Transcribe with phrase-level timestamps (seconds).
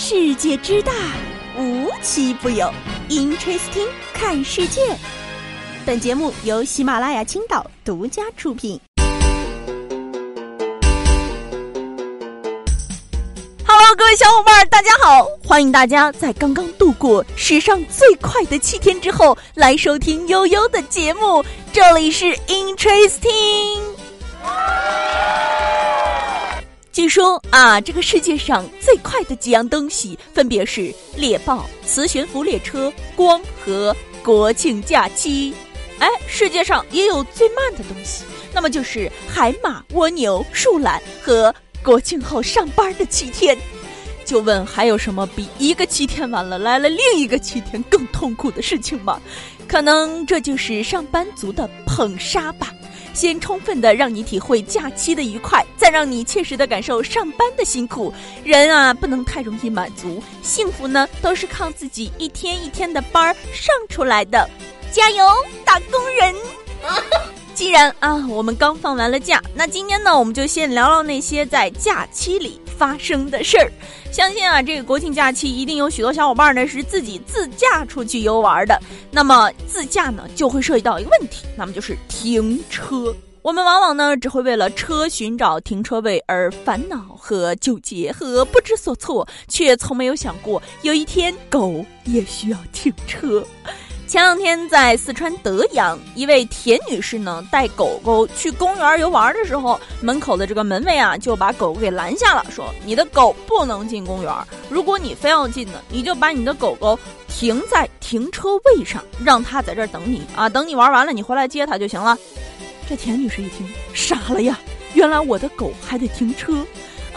[0.00, 0.92] 世界之大，
[1.58, 2.72] 无奇不有。
[3.08, 4.96] Interesting，看世界。
[5.84, 8.80] 本节目由喜马拉雅青岛独家出品。
[13.66, 15.26] Hello，各位小伙伴，大家好！
[15.44, 21.44] 欢迎大家在刚刚度过史上最快的七天之后，来收听悠悠的节目。
[21.72, 23.80] 这里是 Interesting。
[26.98, 35.54] 据说啊，这个世界上最快的几样东西分别是猎豹、磁悬浮列车、光和国庆假期。
[36.00, 41.54] 哎，世界上也有最慢的东西，那么就是海马、蜗牛、树懒和
[41.84, 43.56] 国庆后上班的七天。
[44.24, 49.22] 就问还有什么比一个七天晚了来了另一个七天更痛苦的事情吗？
[49.68, 52.72] 可能这就是上班族的捧杀吧。
[53.18, 58.14] 先充分的让你体会假期的愉快，再让你切实的感受上班的辛苦。
[58.44, 64.48] 人啊，不能太容易满足，幸福呢都是靠自己一天一天的班儿上出来的。
[64.92, 65.26] 加油，
[65.64, 66.32] 打工人！
[67.54, 73.70] 既然啊，我们刚放完了假，那今天呢，我们就先聊聊那些在假期里发生的事儿。
[74.12, 78.80] 相信啊，这个国庆假期一定有许多小伙伴呢是自己自驾出去游玩的。
[79.10, 83.14] 那么自驾呢，就会涉及到一个问题，那么就是停车。
[83.42, 93.42] 我们往往呢只会为了车寻找停车位而烦恼和纠结和不知所措，却从没有想过有一天狗也需要停车。
[94.08, 104.34] 前两天在四川德阳，一位田女士呢带狗狗去公园游玩的时候，门口的这个门卫啊就把狗狗给拦下了，说：“你的狗不能进公园，
[104.70, 112.16] 如果你非要进呢，你就把你的狗狗停在停车位上，让它在这儿等你啊，等你玩完了你回来接它就行了。”
[112.88, 114.58] 这田女士一听傻了呀，
[114.94, 116.64] 原来我的狗还得停车。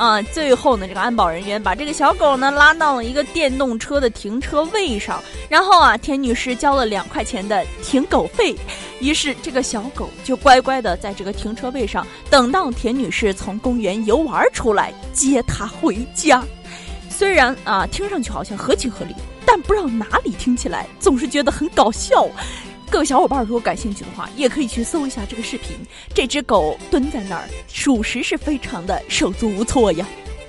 [0.00, 8.56] 啊，最后呢，这个安保人员把这个小狗呢拉到了一个电动车的停车位上，然后啊，田女士交了两块钱的停狗费，
[8.98, 16.42] 于是这个小狗就乖乖的在这个停车位上等到田女士从公园游玩出来接它回家。
[17.10, 22.26] 虽然啊，听上去好像合情合理，但不知道哪里听起来总是觉得很搞笑。
[22.90, 25.76] 各位小伙伴，如果感兴趣的话，也可以去搜一下这个视频。
[26.12, 30.04] 这只狗蹲在那儿，属实是非常的手足无措呀。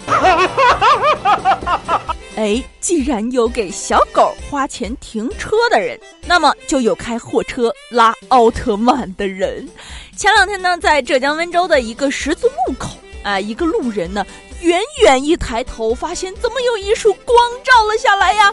[2.36, 9.70] 哎，既然有给小狗花钱停车的人，那么就有开货车拉奥特曼的人。
[10.18, 14.26] 前两天呢，在浙江温州的一个十字路口，啊，一个路人呢，
[14.62, 18.52] 远远一抬头，发现怎么有一束光照了下来呀？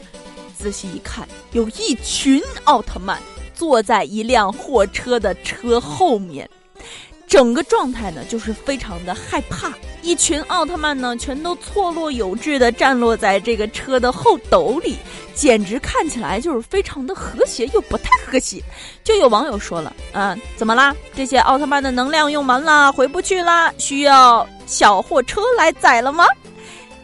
[0.59, 3.19] 仔细一看，有一群奥特曼。
[3.59, 6.49] 坐在一辆货车的车后面，
[7.27, 9.73] 整个状态呢就是非常的害怕。
[10.01, 14.97] 一群奥特曼呢全都错落有致的站落在这个车的后斗里，
[15.35, 18.63] 简直看起来就是非常的和谐又不太和谐。
[19.03, 20.95] 就有网友说了：“啊，怎么啦？
[21.17, 23.75] 这些奥特曼的能量用完了，回不去啦？
[23.77, 26.25] 需要小货车来载了吗？”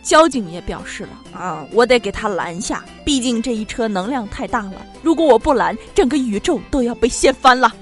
[0.05, 7.75] 交警也表示了啊，我得给他拦下，毕竟这一车能量太大了，如果我不拦，整个宇宙都要被掀翻了。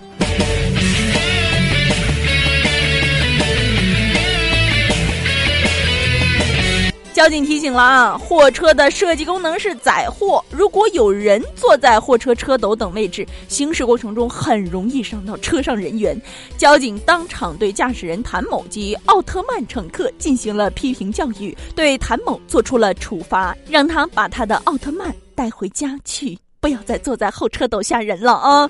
[7.22, 16.20] 交警提醒了啊，货车的设计功能是载货，如果有人坐在货车车斗等位置，行驶过程中很容易伤到车上人员。
[16.58, 28.68] 交警当场对驾驶人谭某及奥特曼乘客进行了批评教育，对谭某做出了处罚，让他把他的奥特曼带回家去，不要再坐在后车斗吓人了啊。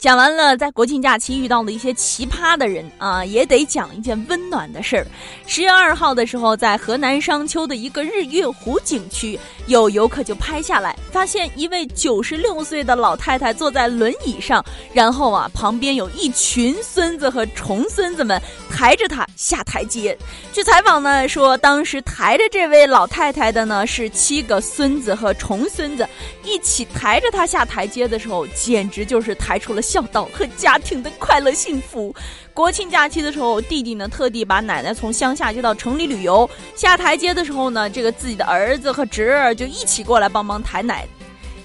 [0.00, 5.06] 讲完了在国庆假期遇到的一些奇葩的人啊，也得讲一件温暖的事儿。
[5.46, 18.40] 十月二号的时候，在河南商丘的一个日月湖景区，有游客就拍下来，发现一位九十六岁的老太太坐在轮椅上，然后啊，旁边有一群孙子和重孙子们
[18.70, 20.16] 抬着她下台阶。
[20.52, 26.08] 据采访呢，说当时抬着这位老太太的呢是七个孙子和重孙子，
[26.42, 29.82] 一起抬着她下台阶的时候，简直就是抬出了。
[29.90, 32.14] 孝道和家庭的快乐幸福。
[32.60, 36.48] 国庆假期的时候，弟弟呢特地把奶奶从乡下接到城里旅游。
[36.76, 41.08] 下台阶的时候呢，这个自己的儿子和侄儿就一起过来帮忙抬奶，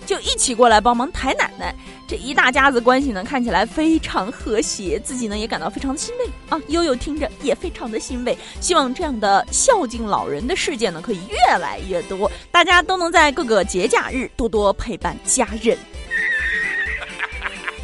[0.05, 1.75] 就一起过来帮忙抬奶奶。
[2.07, 6.57] 这一大家子关系呢，看起来非常和谐，自己呢也感到非常的欣慰啊。
[6.69, 15.77] 悠悠听着也非常的欣慰，希望这样的孝敬老人的事件呢可以越来越多，大家都能在各个节假日多多陪伴家人。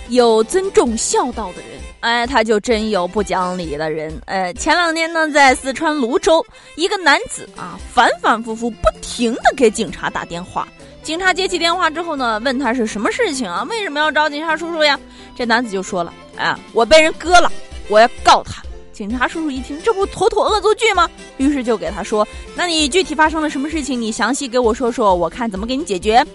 [0.08, 1.71] 有尊重孝道的人，
[2.02, 4.12] 哎，他就真有不讲理的人。
[4.26, 6.44] 哎，前两天呢，在四川泸州，
[6.76, 10.68] 一个男子啊，反反复复不停的给警察打电话。
[11.04, 13.66] 警察接起电话之后呢，问他是什么事情啊？
[13.70, 15.00] 为什么要找警察叔叔呀？
[15.36, 17.52] 这男子就说了：“啊，我被人割了，
[17.88, 18.62] 我要告他。”
[18.92, 21.10] 警察叔叔一听，这不妥妥恶作剧吗？
[21.38, 24.00] 于是就给他说：“那你具体发生了什么事情？
[24.00, 26.26] 你详细给我说说，我看怎么给你解决。”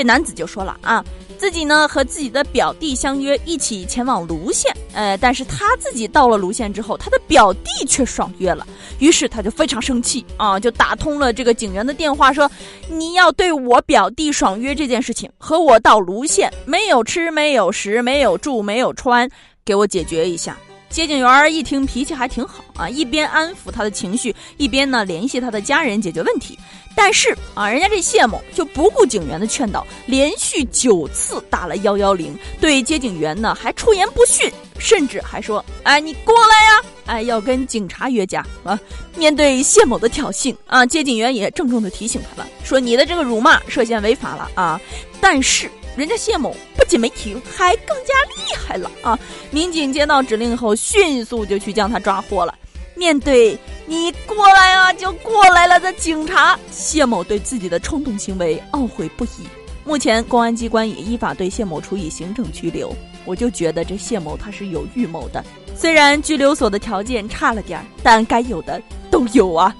[0.00, 1.04] 这男子就说了：“啊，
[1.36, 8.66] 自己呢和自己的表弟相约一起前往泸县，呃，但是他自己到了泸县之后，他的表弟却爽约了，
[8.98, 12.50] 于是他就非常生气啊，就打通了这个警员的电话，说
[12.88, 19.28] 你要对我表弟爽约这件事情和我到泸县没有吃没有食没有住没有穿，
[19.66, 20.56] 给我解决一下。”
[20.90, 26.58] 接警员一听，脾气还挺好啊，一边安抚他的情绪，一边呢联系他的家人解决问题。
[26.96, 36.84] 但是啊，人家这谢某就不顾警员的劝导，连续九次打了幺幺零，对接警员呢还出言不逊，甚至还说：“哎，你过来呀！
[37.06, 38.78] 哎，要跟警察约架啊！”
[39.16, 44.80] 面对谢某的挑衅啊，接警员也郑重的提醒他了，说：“你的这个辱骂涉嫌违法了啊！”
[45.20, 45.70] 但是。
[45.96, 46.56] 人家谢某
[46.90, 49.16] 不仅没停，还更加厉害了啊！
[49.52, 52.52] 民警接到指令后，迅速就去将他抓获了。
[52.96, 53.56] 面对
[53.86, 59.46] 你过来啊，就过来了的警察，谢某对自己的冲动行为懊悔不已。
[59.84, 62.92] 目前，公安机关也依法对谢某处以行政拘留。
[63.24, 65.44] 我就觉得这谢某他是有预谋的，
[65.76, 68.82] 虽然拘留所的条件差了点儿，但该有的
[69.12, 69.72] 都有啊！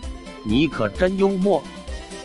[0.44, 1.60] 你可真幽默。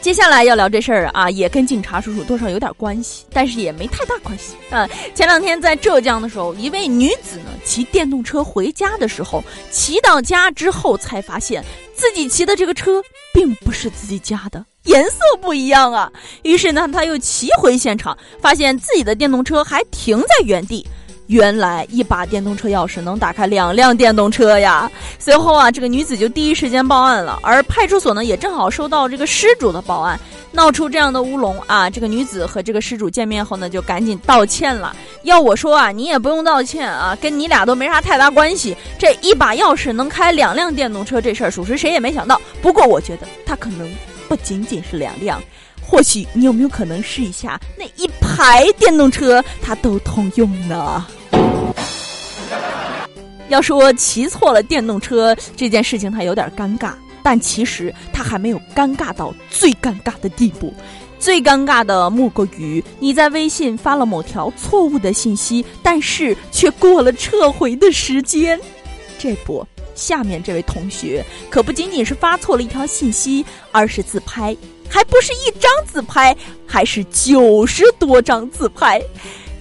[0.06, 4.88] 接下来要聊这事儿啊，也跟警察叔叔多少有点关系，但是也没太大关系啊。
[5.16, 11.66] 前两天在浙江的时候，一位女子呢骑电动车回家的时候，骑到家之后才发现
[11.96, 13.02] 自己骑的这个车
[13.34, 16.12] 并不是自己家的，颜色不一样啊。
[16.44, 20.86] 于是呢，她又骑回现场，发现自己的电动车还停在原地。
[21.28, 24.90] 原来一把电动车钥匙能打开两辆电动车呀！
[25.18, 30.20] 随后啊，这个女子就第一时间报案了，而派出所呢也正好收到这个失主的报案，
[30.52, 31.90] 闹出这样的乌龙啊！
[31.90, 34.96] 这个女子和这个失主见面后呢，就赶紧道歉了。
[35.24, 38.78] 要我说啊，你也不用道歉啊，跟你俩都没啥太大关系。
[39.00, 42.40] 这一把钥匙能开两辆电动车这事儿，属实谁也没想到。
[42.62, 43.92] 不过我觉得他可能
[44.28, 45.42] 不仅仅是两辆。
[45.88, 51.06] 或许你有没有可能试一下那一排电动车，它都通用呢？
[53.48, 60.74] 要说骑错了电动车这件事情，它有点尴尬，但其实它还没有尴尬到最尴尬的地步。
[61.20, 68.60] 最尴尬的莫过于你在微信发了某条错误的信息，但是却过了撤回的时间。
[69.18, 69.66] 这不，
[69.96, 74.56] 下面这位同学可不仅仅是发错了一条信息，而是自拍。
[74.90, 76.36] 还不是一张自拍，
[76.66, 79.02] 还是九十多张自拍。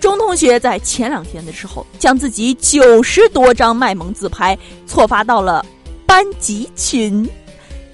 [0.00, 4.56] 钟同学在前两天的时候，将自己九十多张卖萌自拍
[4.86, 5.64] 错发到了
[6.06, 7.28] 班级群。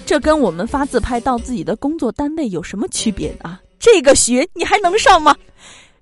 [0.05, 3.61] 这跟我们发自拍到自己的工作单位有什么区别啊？
[3.79, 5.35] 这个学你还能上吗？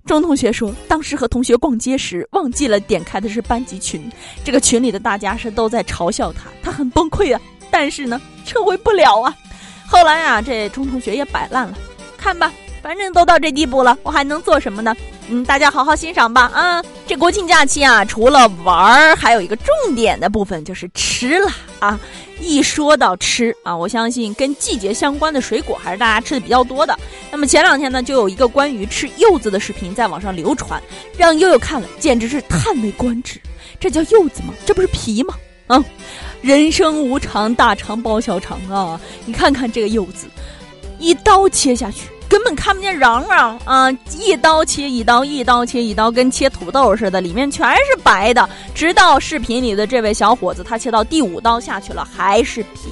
[0.05, 4.11] 钟同学说，当时和同学逛街时忘记了点开的是班级群，
[4.43, 7.39] 这个群里的大家是都在嘲笑他，他很崩溃啊。
[7.69, 9.31] 但是呢，撤回不了啊。
[9.89, 11.75] 后来啊，这钟同学也摆烂了，
[12.15, 14.95] 看吧，反正都到这地步了，我还能做什么呢？
[15.29, 16.43] 嗯，大家好好欣赏吧。
[16.53, 21.49] 啊，这国庆假期啊，除了玩儿，还有一个重点的部分就是吃了
[21.79, 21.99] 啊。
[22.39, 26.97] 一说到吃啊，我相信跟季节相关的水果还是大家吃的比较多的。
[27.31, 30.79] 那么前两天呢，就有一个关于吃柚子的视频在网上流传，
[31.17, 33.41] 让悠悠看了简直是叹为观止。
[33.79, 34.53] 这叫柚子吗？
[34.67, 35.33] 这不是皮吗？
[35.69, 35.83] 啊，
[36.41, 38.99] 人生无常，大肠包小肠啊！
[39.25, 40.27] 你看看这个柚子，
[40.97, 43.91] 一刀切下去，根本看不见瓤瓤啊！
[44.17, 48.49] 一刀切一刀，一刀切一刀，跟切土豆似的，里面全是白的。
[48.73, 52.89] 直到视频里的这位小伙子，他切到第五刀下去了，还是皮。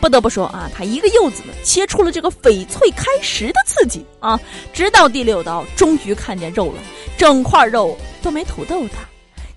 [0.00, 4.40] 不得不说啊，他一个柚子，切出了这个翡翠开石的刺激啊！
[4.72, 6.78] 直到第六刀，终于看见肉了，
[7.18, 8.98] 整块肉都没土豆大。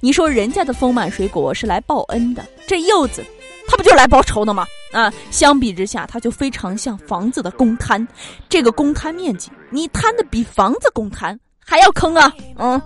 [0.02, 3.24] 你说人家的丰满水果是来报恩的，这柚子，
[3.68, 4.66] 它不就来报仇的吗？
[4.92, 8.06] 啊，相比之下，它就非常像房子的公摊，
[8.50, 12.34] 这个公摊面积，你摊的比房子公摊还要坑啊！
[12.58, 12.82] 嗯。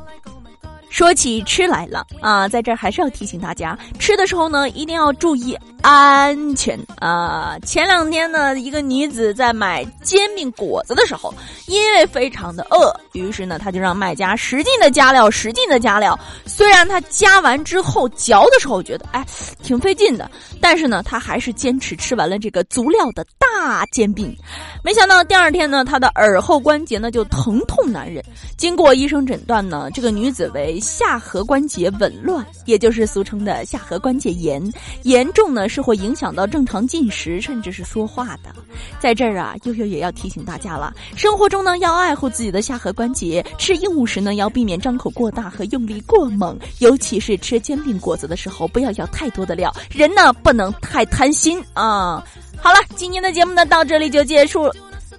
[0.89, 7.58] 说起吃来了啊，在这儿还是要提醒大家，吃的时候呢一定要注意安全啊。
[7.65, 11.34] 前两天呢，一个女子在买煎饼果子的时候，
[11.68, 16.18] 因为非常的饿，于是呢，她就让卖家使劲的加料，使劲的加料。
[16.46, 19.25] 虽然她加完之后嚼的时候觉得哎
[19.62, 20.30] 挺费劲的，
[20.62, 24.36] 但是呢，她还是坚持吃完了这个足料的大煎饼。
[24.84, 28.24] 没想到第二天呢，她的耳后关节呢就疼痛难忍。
[28.58, 34.62] 经过医生诊断呢，这个女子为下颌关节紊乱，也就是俗称的下颌关节炎，
[35.01, 38.54] 严重呢是会影响到正常进食，甚至是说话的。
[39.00, 49.74] 在这儿啊，悠悠也要提醒大家了，生活中呢要爱护自己的下颌关节，吃硬物时呢要避免张口过大和用力过猛，尤其是吃煎饼果子的时候，不要舀太多的料。
[49.89, 52.24] 人呢不能太贪心啊。
[52.58, 54.72] 好了，今天的节目呢到这里就结束。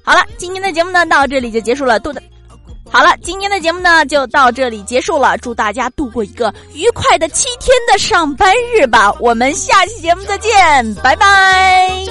[0.02, 1.98] 好了，今天的节目呢到这里就结束了。
[1.98, 2.22] 多的。
[2.96, 5.36] 好了，今天的节目呢就到这里结束了。
[5.36, 9.12] 祝大家度过一个愉快的七天的上班日吧！
[9.20, 12.06] 我们下期节目再见，拜拜。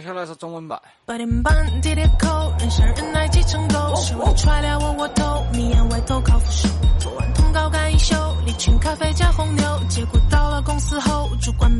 [0.00, 0.80] 接下来是中文版。
[1.04, 1.52] 八点半
[1.82, 6.68] 地铁口，人山人海挤成狗，手里揣了窝窝头，迷眼外头靠扶手。
[6.98, 8.14] 做完通告干一宿，
[8.46, 9.29] 离群咖啡加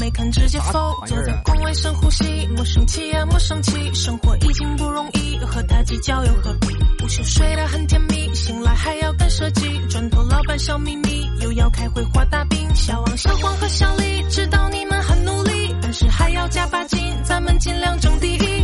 [0.01, 0.97] 没看直接否。
[1.07, 2.25] 坐在工位深呼吸，
[2.57, 6.69] 莫生气啊莫生气，生活已经不容易，和他计较又何必？
[7.05, 12.67] 午休睡得很甜蜜，醒来还要干设计，转头老板笑眯眯，又要开会画大饼。
[12.75, 18.60] 小王小黄和小李知道你们很努力，但是还要加把劲，咱们尽量争第一。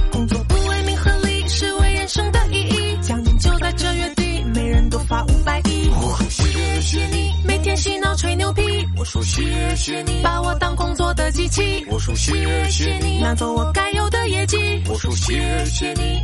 [9.16, 11.86] 说谢谢你，把我当工作的机器。
[11.88, 12.32] 我说谢
[12.68, 14.58] 谢你，拿走我该有的业绩。
[14.90, 16.20] 我说谢谢你。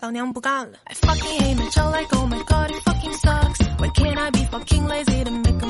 [0.00, 3.60] 老娘不干了！I fucking hate my job like oh my god it fucking sucks.
[3.78, 5.66] Why can't I be fucking lazy to make a